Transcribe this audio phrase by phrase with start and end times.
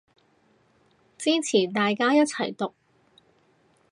[1.15, 2.73] 支持大家一齊毒